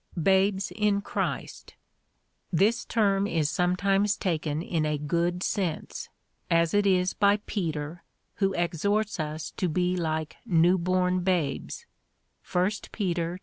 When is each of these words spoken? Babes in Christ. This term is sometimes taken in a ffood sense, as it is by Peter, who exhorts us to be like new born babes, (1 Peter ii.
Babes 0.19 0.71
in 0.75 1.01
Christ. 1.01 1.75
This 2.51 2.85
term 2.85 3.27
is 3.27 3.51
sometimes 3.51 4.17
taken 4.17 4.63
in 4.63 4.83
a 4.83 4.97
ffood 4.97 5.43
sense, 5.43 6.09
as 6.49 6.73
it 6.73 6.87
is 6.87 7.13
by 7.13 7.37
Peter, 7.45 8.01
who 8.37 8.51
exhorts 8.53 9.19
us 9.19 9.51
to 9.57 9.69
be 9.69 9.95
like 9.95 10.37
new 10.43 10.79
born 10.79 11.19
babes, 11.19 11.85
(1 12.51 12.71
Peter 12.91 13.35
ii. 13.35 13.39